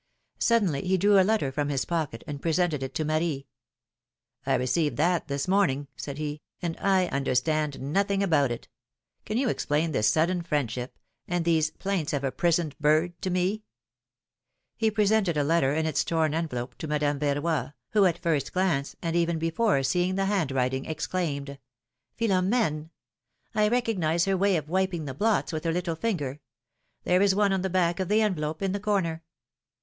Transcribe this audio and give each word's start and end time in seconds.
Suddenly 0.39 0.87
he 0.87 0.97
drew 0.97 1.19
a 1.19 1.21
letter 1.23 1.51
from 1.51 1.69
his 1.69 1.85
pocket, 1.85 2.23
and 2.25 2.41
presented 2.41 2.81
it 2.81 2.95
to 2.95 3.05
Marie. 3.05 3.45
I 4.47 4.55
received 4.55 4.97
that 4.97 5.27
this 5.27 5.47
morning," 5.47 5.89
said 5.95 6.17
he, 6.17 6.41
and 6.59 6.75
I 6.79 7.07
under 7.11 7.35
stand 7.35 7.79
nothing 7.79 8.23
about 8.23 8.49
it 8.49 8.67
Can 9.25 9.37
you 9.37 9.47
explain 9.47 9.91
this 9.91 10.07
sudden 10.07 10.41
friendship, 10.41 10.97
and 11.27 11.45
these 11.45 11.69
'plaints 11.69 12.13
of 12.13 12.23
a 12.23 12.31
prisoned 12.31 12.75
bird 12.79 13.21
to 13.21 13.29
me?" 13.29 13.61
He 14.79 14.89
presented 14.89 15.37
a 15.37 15.43
letter, 15.43 15.71
in 15.71 15.85
its 15.85 16.03
torn 16.03 16.33
envelope, 16.33 16.79
to 16.79 16.87
Madame 16.87 17.19
Verroy, 17.19 17.71
who, 17.91 18.05
at 18.05 18.15
her 18.17 18.21
first 18.23 18.51
glance, 18.53 18.95
and 19.03 19.15
even 19.15 19.37
before 19.37 19.83
seeing 19.83 20.15
the 20.15 20.25
handwriting, 20.25 20.85
exclaimed: 20.85 21.59
Philomene! 22.19 22.89
I 23.53 23.67
recognize 23.67 24.25
her 24.25 24.35
way 24.35 24.55
of 24.57 24.67
wiping 24.67 25.05
the 25.05 25.13
blots 25.13 25.53
with 25.53 25.63
her 25.63 25.71
little 25.71 25.95
finger; 25.95 26.39
there 27.03 27.21
is 27.21 27.35
one 27.35 27.53
on 27.53 27.61
the 27.61 27.69
back 27.69 27.99
of 27.99 28.07
the 28.07 28.23
envelope, 28.23 28.63
in 28.63 28.71
the 28.71 28.79
corner." 28.79 29.21